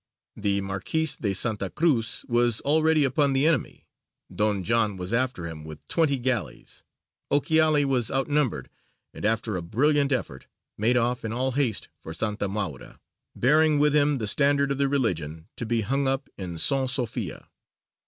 The 0.35 0.61
Marquis 0.61 1.09
de 1.19 1.31
Santa 1.35 1.69
Cruz 1.69 2.25
was 2.27 2.59
already 2.61 3.03
upon 3.03 3.33
the 3.33 3.45
enemy; 3.45 3.85
Don 4.33 4.63
John 4.63 4.97
was 4.97 5.13
after 5.13 5.45
him 5.45 5.63
with 5.63 5.87
twenty 5.87 6.17
galleys; 6.17 6.83
Ochiali 7.31 7.85
was 7.85 8.09
outnumbered, 8.09 8.71
and 9.13 9.25
after 9.25 9.55
a 9.55 9.61
brilliant 9.61 10.11
effort, 10.11 10.47
made 10.75 10.97
off 10.97 11.23
in 11.23 11.31
all 11.31 11.51
haste 11.51 11.87
for 11.99 12.15
Santa 12.15 12.47
Maura, 12.47 12.99
bearing 13.35 13.77
with 13.77 13.95
him 13.95 14.17
the 14.17 14.25
Standard 14.25 14.71
of 14.71 14.79
"the 14.79 14.89
Religion" 14.89 15.47
to 15.55 15.67
be 15.67 15.81
hung 15.81 16.07
up 16.07 16.31
in 16.35 16.57
St. 16.57 16.89
Sophia. 16.89 17.49